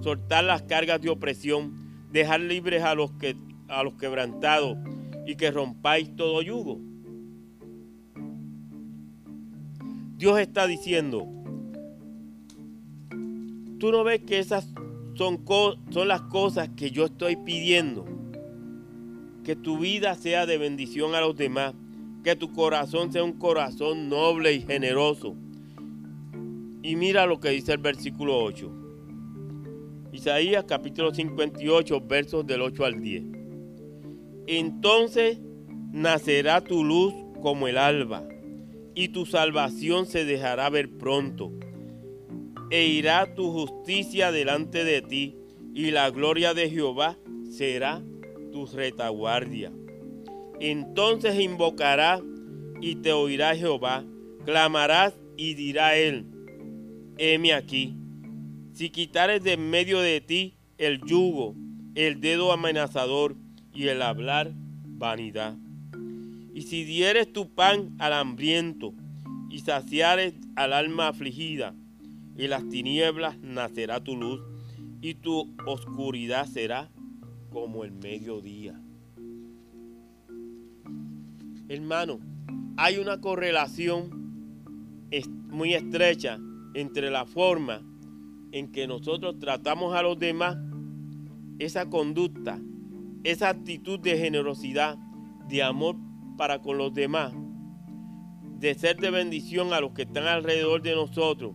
[0.00, 3.36] soltar las cargas de opresión, dejar libres a los, que,
[3.68, 4.78] a los quebrantados
[5.26, 6.89] y que rompáis todo yugo.
[10.20, 11.26] Dios está diciendo,
[13.78, 14.68] tú no ves que esas
[15.14, 15.42] son,
[15.88, 18.04] son las cosas que yo estoy pidiendo.
[19.44, 21.72] Que tu vida sea de bendición a los demás.
[22.22, 25.36] Que tu corazón sea un corazón noble y generoso.
[26.82, 28.70] Y mira lo que dice el versículo 8.
[30.12, 33.24] Isaías capítulo 58 versos del 8 al 10.
[34.48, 35.40] Entonces
[35.92, 38.28] nacerá tu luz como el alba
[38.94, 41.52] y tu salvación se dejará ver pronto.
[42.70, 45.36] E irá tu justicia delante de ti,
[45.74, 47.16] y la gloria de Jehová
[47.50, 48.02] será
[48.52, 49.72] tu retaguardia.
[50.60, 52.20] Entonces invocará
[52.80, 54.04] y te oirá Jehová,
[54.44, 56.26] clamarás y dirá él,
[57.18, 57.96] heme aquí.
[58.72, 61.54] Si quitares de en medio de ti el yugo,
[61.94, 63.36] el dedo amenazador
[63.72, 65.56] y el hablar vanidad.
[66.60, 68.92] Y si dieres tu pan al hambriento
[69.48, 71.74] y saciares al alma afligida,
[72.36, 74.42] y las tinieblas nacerá tu luz,
[75.00, 76.90] y tu oscuridad será
[77.48, 78.78] como el mediodía.
[81.70, 82.20] Hermano,
[82.76, 84.10] hay una correlación
[85.48, 86.38] muy estrecha
[86.74, 87.80] entre la forma
[88.52, 90.58] en que nosotros tratamos a los demás,
[91.58, 92.60] esa conducta,
[93.24, 94.98] esa actitud de generosidad,
[95.48, 95.96] de amor
[96.40, 97.34] para con los demás,
[98.60, 101.52] de ser de bendición a los que están alrededor de nosotros,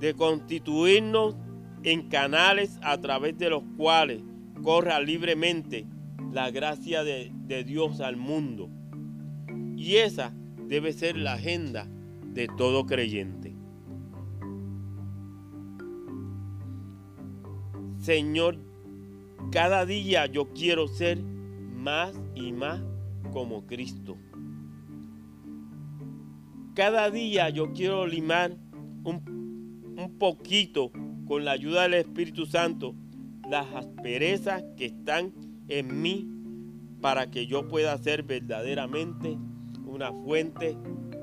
[0.00, 1.36] de constituirnos
[1.82, 4.22] en canales a través de los cuales
[4.62, 5.86] corra libremente
[6.32, 7.30] la gracia de,
[7.66, 8.70] Dios al mundo.
[9.76, 10.32] Y esa
[10.66, 11.86] debe ser la agenda
[12.24, 13.54] de todo creyente.
[17.98, 18.60] Señor,
[19.52, 22.80] cada día yo quiero ser más y más
[23.38, 24.16] como Cristo.
[26.74, 28.56] Cada día yo quiero limar
[29.04, 30.90] un, un poquito
[31.24, 32.96] con la ayuda del Espíritu Santo
[33.48, 35.32] las asperezas que están
[35.68, 36.26] en mí
[37.00, 39.38] para que yo pueda ser verdaderamente
[39.86, 40.76] una fuente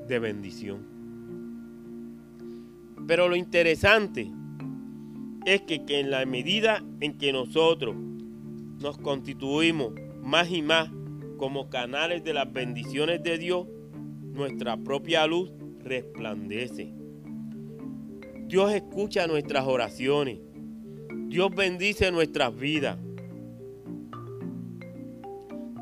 [0.08, 0.86] de bendición.
[3.06, 4.26] Pero lo interesante
[5.44, 7.94] es que, que, en la medida en que nosotros
[8.80, 10.88] nos constituimos más y más
[11.36, 13.66] como canales de las bendiciones de Dios,
[14.32, 16.92] nuestra propia luz resplandece.
[18.46, 20.38] Dios escucha nuestras oraciones.
[21.28, 22.98] Dios bendice nuestras vidas.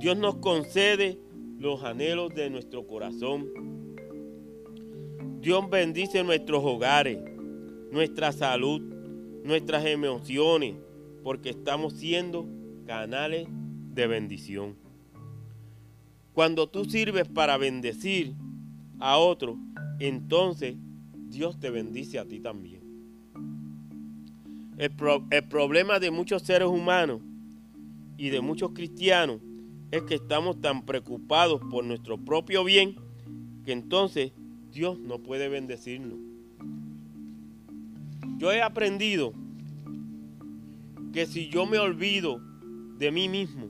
[0.01, 1.19] Dios nos concede
[1.59, 3.49] los anhelos de nuestro corazón.
[5.41, 7.19] Dios bendice nuestros hogares,
[7.91, 8.81] nuestra salud,
[9.45, 10.75] nuestras emociones,
[11.23, 12.47] porque estamos siendo
[12.87, 14.84] canales de bendición.
[16.35, 18.35] Cuando tú sirves para bendecir
[18.99, 19.57] a otro,
[20.01, 20.75] entonces
[21.29, 22.83] Dios te bendice a ti también.
[24.77, 24.91] El,
[25.49, 27.21] problema de muchos seres humanos
[28.17, 29.41] y de muchos cristianos
[29.93, 32.97] es que estamos tan preocupados por nuestro propio bien
[33.65, 34.33] que entonces
[34.73, 36.19] Dios no puede bendecirnos.
[38.39, 39.33] Yo he aprendido
[41.13, 42.41] que si yo me olvido
[42.99, 43.69] de mí mismo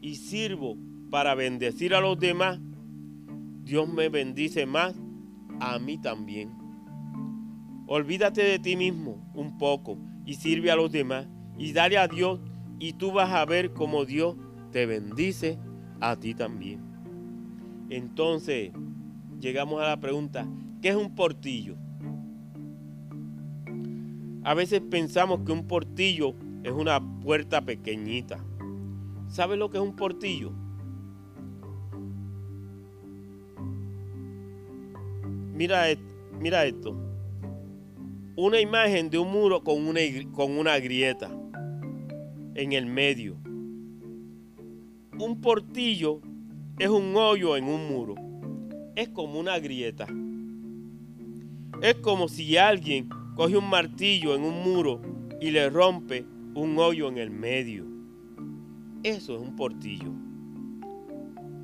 [0.00, 0.76] y sirvo
[1.10, 2.60] para bendecir a los demás,
[3.62, 4.94] Dios me bendice más
[5.60, 6.50] a mí también.
[7.86, 12.40] Olvídate de ti mismo un poco y sirve a los demás y dale a Dios
[12.78, 14.36] y tú vas a ver cómo Dios
[14.72, 15.58] te bendice
[16.00, 16.80] a ti también.
[17.88, 18.72] Entonces,
[19.40, 20.46] llegamos a la pregunta,
[20.82, 21.76] ¿qué es un portillo?
[24.42, 28.38] A veces pensamos que un portillo es una puerta pequeñita.
[29.28, 30.52] ¿Sabes lo que es un portillo?
[35.56, 35.86] Mira,
[36.38, 36.94] mira esto.
[38.36, 40.00] Una imagen de un muro con una,
[40.32, 41.30] con una grieta
[42.54, 43.38] en el medio.
[45.18, 46.20] Un portillo
[46.78, 48.16] es un hoyo en un muro.
[48.96, 50.06] Es como una grieta.
[51.80, 55.00] Es como si alguien coge un martillo en un muro
[55.40, 57.86] y le rompe un hoyo en el medio.
[59.02, 60.12] Eso es un portillo.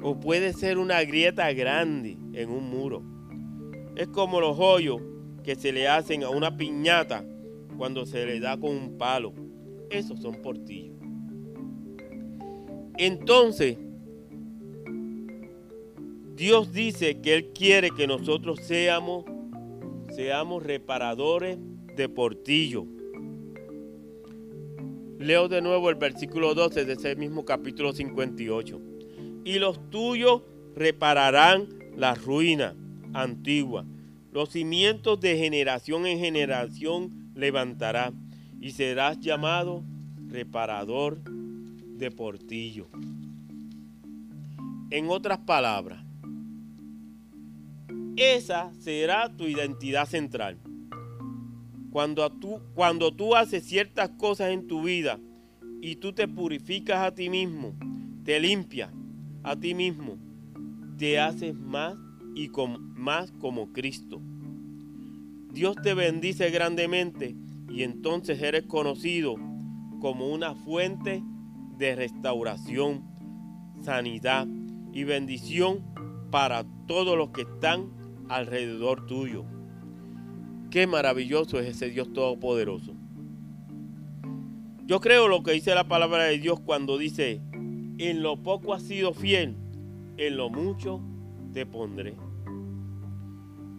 [0.05, 3.12] o puede ser una grieta grande en un muro.
[3.95, 5.01] Es como los hoyos
[5.43, 7.25] que se le hacen a una piñata
[7.77, 9.33] cuando se le da con un palo.
[9.91, 10.97] Esos son portillos.
[12.97, 13.77] Entonces,
[16.37, 19.25] Dios dice que Él quiere que nosotros seamos,
[20.11, 21.59] seamos reparadores
[21.97, 22.87] de portillo.
[25.19, 28.81] Leo de nuevo el versículo 12 de ese mismo capítulo 58.
[29.45, 30.43] Y los tuyos
[30.75, 32.75] repararán la ruina
[33.13, 33.85] antigua.
[34.33, 38.13] Los cimientos de generación en generación levantará
[38.61, 39.85] y serás llamado
[40.29, 42.89] reparador de portillo.
[44.91, 46.05] En otras palabras,
[48.17, 50.59] esa será tu identidad central.
[51.91, 55.19] Cuando tú, cuando tú haces ciertas cosas en tu vida
[55.81, 57.75] y tú te purificas a ti mismo,
[58.25, 58.91] te limpias
[59.43, 60.17] a ti mismo,
[60.97, 61.97] te haces más
[62.35, 62.51] y
[62.95, 64.21] más como Cristo.
[65.53, 67.37] Dios te bendice grandemente
[67.69, 69.37] y entonces eres conocido
[70.01, 71.23] como una fuente
[71.79, 73.05] de restauración,
[73.83, 74.47] sanidad
[74.93, 75.83] y bendición
[76.31, 77.91] para todos los que están
[78.29, 79.45] alrededor tuyo.
[80.71, 82.95] Qué maravilloso es ese Dios todopoderoso.
[84.87, 87.41] Yo creo lo que dice la palabra de Dios cuando dice,
[87.99, 89.57] en lo poco has sido fiel,
[90.17, 91.01] en lo mucho
[91.53, 92.17] te pondré.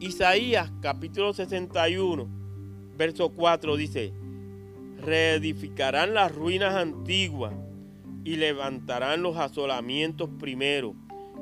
[0.04, 2.28] Isaías capítulo 61,
[2.98, 4.12] verso 4 dice,
[5.00, 7.54] reedificarán las ruinas antiguas
[8.26, 10.94] y levantarán los asolamientos primero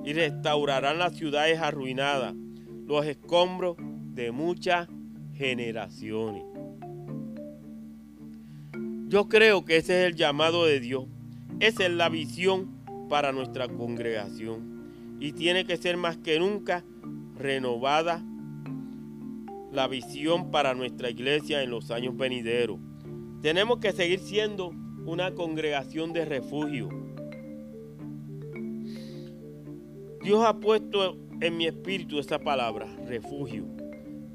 [0.05, 2.35] y restaurarán las ciudades arruinadas,
[2.85, 3.77] los escombros
[4.13, 4.87] de muchas
[5.33, 6.43] generaciones.
[9.07, 11.05] Yo creo que ese es el llamado de Dios.
[11.59, 12.69] Esa es la visión
[13.09, 15.17] para nuestra congregación.
[15.19, 16.83] Y tiene que ser más que nunca
[17.39, 18.23] renovada
[19.71, 22.79] la visión para nuestra iglesia en los años venideros.
[23.41, 24.71] Tenemos que seguir siendo
[25.05, 26.89] una congregación de refugio.
[30.21, 33.65] Dios ha puesto en mi espíritu esa palabra, refugio.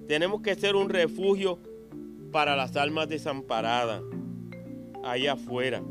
[0.09, 1.59] Tenemos que ser un refugio
[2.33, 4.03] para las almas desamparadas,
[5.05, 5.83] allá afuera.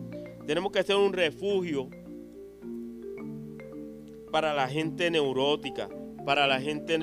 [0.46, 1.90] Tenemos que ser un refugio
[4.32, 5.88] para la gente neurótica,
[6.26, 6.98] para la gente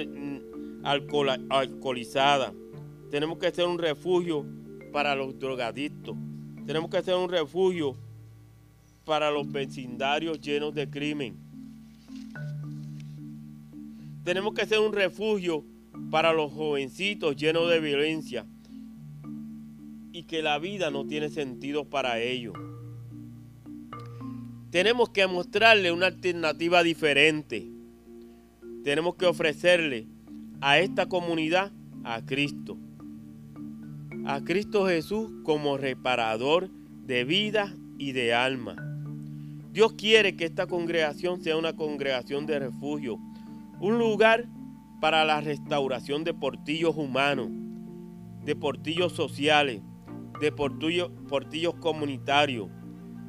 [0.83, 2.53] alcoholizada.
[3.11, 4.47] Tenemos que ser un refugio
[4.93, 6.16] para los drogadictos.
[6.66, 7.97] Tenemos que ser un refugio
[9.05, 11.37] para los vecindarios llenos de crimen.
[14.24, 15.64] Tenemos que ser un refugio
[16.11, 18.47] para los jovencitos llenos de violencia
[20.12, 22.55] y que la vida no tiene sentido para ellos.
[24.70, 27.68] Tenemos que mostrarle una alternativa diferente.
[28.85, 30.07] Tenemos que ofrecerle
[30.63, 31.73] a esta comunidad
[32.05, 32.79] a Cristo.
[34.25, 36.71] A Cristo Jesús como reparador
[37.05, 38.77] de vida y de alma.
[39.73, 43.19] Dios quiere que esta congregación sea una congregación de refugio,
[43.81, 44.47] un lugar
[45.01, 47.49] para la restauración de portillos humanos,
[48.45, 49.83] de portillos sociales,
[50.41, 52.69] de portillos, portillos comunitarios,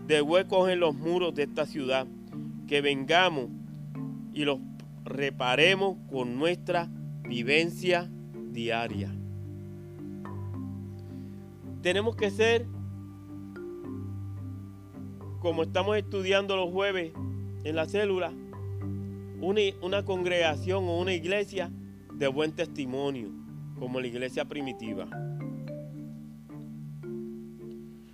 [0.06, 2.06] de huecos en los muros de esta ciudad,
[2.68, 3.48] que vengamos
[4.34, 4.60] y los
[5.04, 6.90] reparemos con nuestra
[7.28, 8.10] vivencia
[8.52, 9.14] diaria.
[11.82, 12.66] Tenemos que ser,
[15.40, 17.12] como estamos estudiando los jueves
[17.64, 18.32] en la célula,
[19.42, 21.72] una, una congregación o una iglesia
[22.14, 23.30] de buen testimonio,
[23.80, 25.08] como la iglesia primitiva.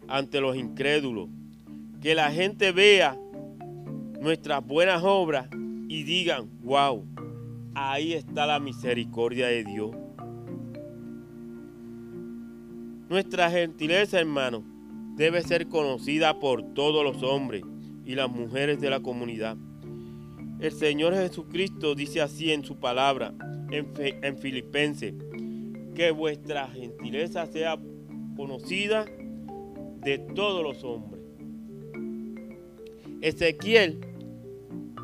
[0.08, 1.30] Ante los incrédulos,
[2.02, 3.16] que la gente vea
[4.20, 5.48] nuestras buenas obras
[5.88, 7.06] y digan, wow,
[7.76, 9.92] Ahí está la misericordia de Dios.
[13.10, 14.64] Nuestra gentileza, hermano,
[15.16, 17.64] debe ser conocida por todos los hombres
[18.06, 19.58] y las mujeres de la comunidad.
[20.60, 23.34] El Señor Jesucristo dice así en su palabra,
[23.72, 25.14] en, en Filipenses,
[25.96, 27.78] que vuestra gentileza sea
[28.36, 29.06] conocida
[30.02, 31.22] de todos los hombres.
[33.22, 34.00] Ezequiel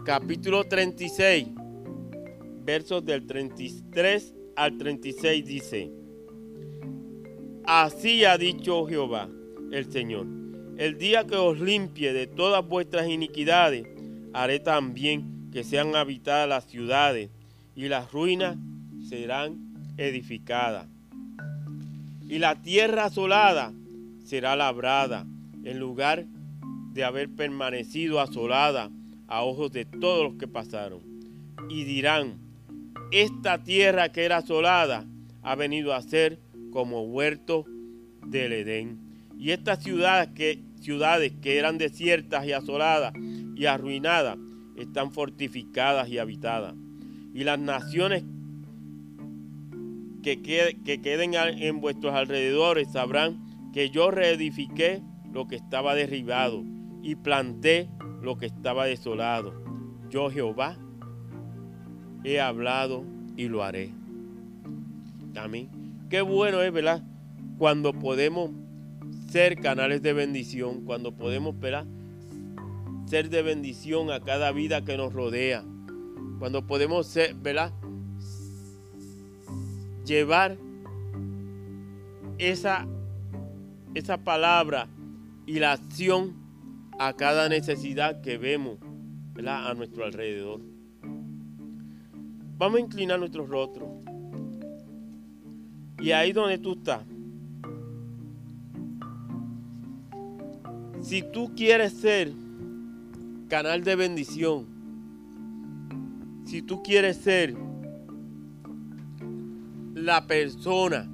[0.06, 1.55] capítulo 36
[2.66, 5.92] versos del 33 al 36 dice,
[7.64, 9.30] Así ha dicho Jehová,
[9.72, 10.28] el Señor,
[10.78, 13.88] el día que os limpie de todas vuestras iniquidades,
[14.34, 17.30] haré también que sean habitadas las ciudades
[17.76, 18.58] y las ruinas
[19.08, 19.58] serán
[19.98, 20.88] edificadas.
[22.28, 23.74] Y la tierra asolada
[24.24, 25.26] será labrada,
[25.64, 26.26] en lugar
[26.94, 28.90] de haber permanecido asolada
[29.28, 31.02] a ojos de todos los que pasaron.
[31.70, 32.45] Y dirán,
[33.12, 35.06] esta tierra que era asolada
[35.42, 36.40] ha venido a ser
[36.72, 37.66] como huerto
[38.26, 39.00] del Edén.
[39.38, 40.64] Y estas ciudades que,
[41.44, 43.14] eran desiertas y asoladas
[43.56, 44.38] y arruinadas
[44.76, 46.76] están fortificadas y habitadas.
[47.34, 48.24] Y las naciones
[50.22, 55.02] que, que queden en vuestros alrededores sabrán que yo reedifiqué
[55.32, 56.64] lo que estaba derribado
[57.02, 57.90] y planté
[58.22, 59.54] lo que estaba desolado.
[60.10, 60.78] Yo Jehová
[62.26, 63.04] he hablado
[63.38, 63.92] y lo haré.
[65.36, 65.70] Amén.
[66.10, 67.04] Qué bueno es, ¿verdad?
[67.58, 68.52] Cuando podemos
[69.30, 71.86] ser canales de bendición, cuando podemos, ¿verdad?
[73.08, 75.64] Ser de bendición a cada vida que nos rodea.
[76.40, 77.72] Cuando podemos ser, ¿verdad?
[80.06, 80.58] Llevar
[82.38, 82.88] esa
[83.94, 84.88] esa palabra
[85.46, 86.34] y la acción
[87.00, 88.78] a cada necesidad que vemos
[89.48, 90.75] a nuestro alrededor.
[92.58, 94.00] Vamos a inclinar nuestro rostro.
[96.00, 97.02] Y ahí donde tú estás,
[101.02, 102.32] si tú quieres ser
[103.50, 104.66] canal de bendición,
[106.46, 107.56] si tú quieres ser
[109.94, 111.12] la persona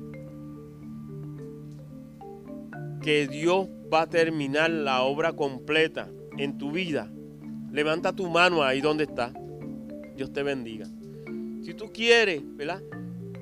[3.01, 7.11] que Dios va a terminar la obra completa en tu vida,
[7.71, 9.33] levanta tu mano ahí donde está.
[10.15, 10.87] Dios te bendiga.
[11.61, 12.81] Si tú quieres, ¿verdad?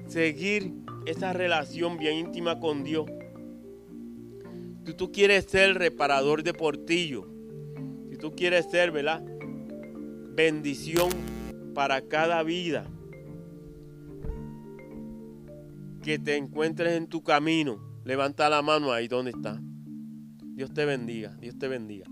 [0.08, 0.74] Seguir
[1.06, 3.06] esa relación bien íntima con Dios.
[4.86, 7.28] Si tú quieres ser reparador de portillo.
[8.10, 9.24] Si tú quieres ser, ¿verdad?
[10.36, 11.10] Bendición
[11.74, 12.86] para cada vida
[16.02, 19.62] que te encuentres en tu camino Levanta la mano ahí donde está.
[20.56, 22.08] Dios te bendiga, Dios te bendiga.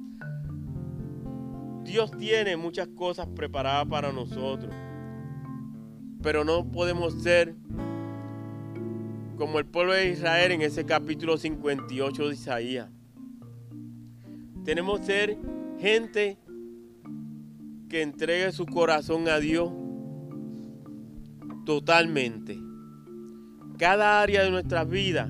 [1.84, 4.72] Dios tiene muchas cosas preparadas para nosotros,
[6.22, 7.56] pero no podemos ser
[9.38, 12.90] como el pueblo de Israel en ese capítulo 58 de Isaías.
[14.66, 15.38] Tenemos que ser
[15.80, 16.38] gente
[17.88, 19.72] que entregue su corazón a Dios
[21.66, 22.58] totalmente.
[23.78, 25.30] Cada área de nuestras vidas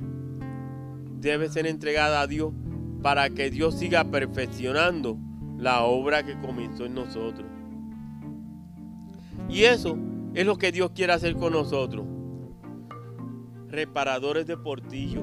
[1.20, 2.54] debe ser entregada a Dios
[3.02, 5.18] para que Dios siga perfeccionando
[5.58, 7.46] la obra que comenzó en nosotros.
[9.50, 9.98] Y eso
[10.34, 12.06] es lo que Dios quiere hacer con nosotros.
[13.70, 15.22] Reparadores de portillo.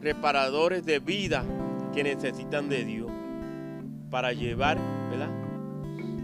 [0.00, 1.44] Reparadores de vida
[1.92, 3.10] que necesitan de Dios.
[4.10, 4.78] Para llevar,
[5.10, 5.30] ¿verdad?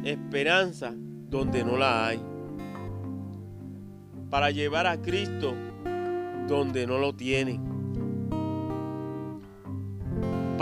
[0.04, 2.22] Esperanza donde no la hay.
[4.30, 5.54] Para llevar a Cristo
[6.46, 7.72] donde no lo tienen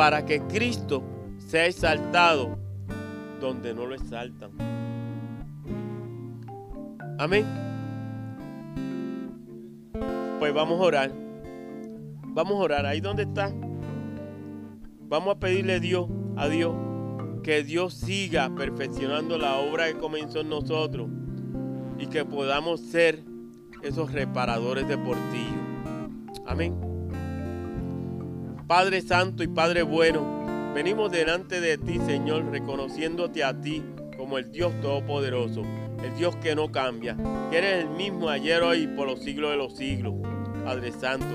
[0.01, 1.03] para que Cristo
[1.37, 2.59] sea exaltado
[3.39, 4.80] donde no lo exaltan.
[7.21, 7.45] Amén.
[10.39, 11.13] Pues vamos a orar.
[12.29, 12.87] Vamos a orar.
[12.87, 13.53] Ahí donde está.
[15.03, 16.09] Vamos a pedirle a Dios,
[16.39, 16.75] a Dios,
[17.43, 21.11] que Dios siga perfeccionando la obra que comenzó en nosotros
[21.99, 23.23] y que podamos ser
[23.83, 25.61] esos reparadores de portillo.
[26.47, 26.75] Amén.
[28.67, 33.85] Padre Santo y Padre Bueno, venimos delante de ti, Señor, reconociéndote a ti
[34.17, 35.65] como el Dios Todopoderoso,
[36.03, 37.17] el Dios que no cambia,
[37.51, 40.15] que eres el mismo ayer, hoy y por los siglos de los siglos,
[40.65, 41.27] Padre Santo.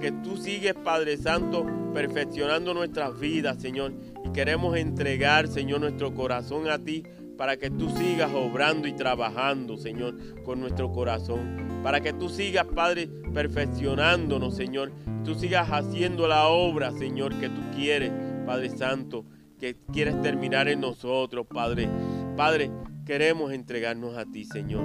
[0.00, 3.94] Que tú sigues, Padre Santo, perfeccionando nuestras vidas, Señor.
[4.24, 7.02] Y queremos entregar, Señor, nuestro corazón a ti
[7.36, 11.80] para que tú sigas obrando y trabajando, Señor, con nuestro corazón.
[11.82, 14.92] Para que tú sigas, Padre, perfeccionándonos, Señor.
[15.24, 18.12] Tú sigas haciendo la obra, Señor, que tú quieres,
[18.46, 19.24] Padre Santo,
[19.58, 21.88] que quieres terminar en nosotros, Padre.
[22.36, 22.70] Padre,
[23.04, 24.84] queremos entregarnos a ti, Señor.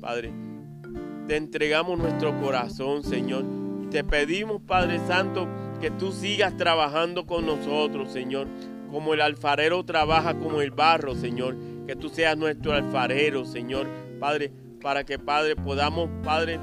[0.00, 0.32] Padre,
[1.26, 3.44] te entregamos nuestro corazón, Señor.
[3.90, 5.48] Te pedimos, Padre Santo,
[5.80, 8.46] que tú sigas trabajando con nosotros, Señor
[8.90, 11.56] como el alfarero trabaja como el barro, Señor.
[11.86, 13.86] Que tú seas nuestro alfarero, Señor.
[14.18, 14.50] Padre,
[14.82, 16.58] para que, Padre, podamos, Padre,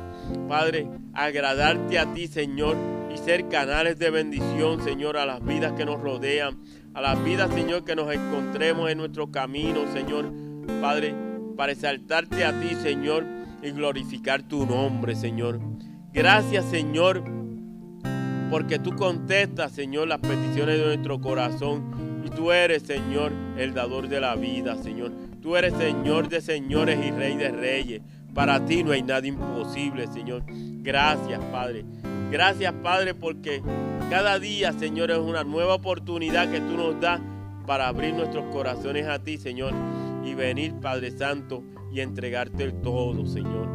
[0.47, 2.75] Padre, agradarte a ti, Señor,
[3.13, 6.57] y ser canales de bendición, Señor, a las vidas que nos rodean,
[6.95, 10.31] a las vidas, Señor, que nos encontremos en nuestro camino, Señor.
[10.81, 11.13] Padre,
[11.57, 13.25] para exaltarte a ti, Señor,
[13.61, 15.59] y glorificar tu nombre, Señor.
[16.13, 17.21] Gracias, Señor,
[18.49, 24.07] porque tú contestas, Señor, las peticiones de nuestro corazón y tú eres, Señor, el dador
[24.07, 25.11] de la vida, Señor.
[25.41, 28.01] Tú eres Señor de señores y Rey de reyes.
[28.33, 30.43] Para ti no hay nada imposible, Señor.
[30.47, 31.85] Gracias, Padre.
[32.31, 33.61] Gracias, Padre, porque
[34.09, 37.21] cada día, Señor, es una nueva oportunidad que tú nos das
[37.65, 39.73] para abrir nuestros corazones a ti, Señor,
[40.23, 43.67] y venir, Padre Santo, y entregarte el todo, Señor.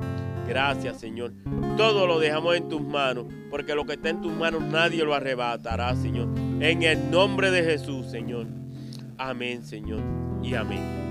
[0.49, 1.33] Gracias, Señor.
[1.77, 5.15] Todo lo dejamos en tus manos, porque lo que está en tus manos nadie lo
[5.15, 6.29] arrebatará, Señor.
[6.61, 8.47] En el nombre de Jesús, Señor.
[9.17, 10.01] Amén, Señor.
[10.43, 11.10] Y amén.